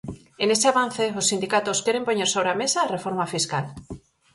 E 0.41 0.43
nese 0.47 0.67
avance, 0.73 1.03
os 1.19 1.27
sindicatos 1.31 1.81
queren 1.85 2.07
poñer 2.07 2.29
sobre 2.31 2.49
a 2.51 2.59
mesa 2.61 2.79
a 2.81 2.91
reforma 2.95 3.31
fiscal. 3.33 3.65